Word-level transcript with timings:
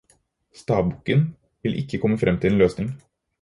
Stabukken 0.61 1.21
vil 1.65 1.77
ikke 1.83 1.97
komme 2.05 2.17
frem 2.25 2.39
til 2.41 2.51
en 2.53 2.57
løsning. 2.65 2.91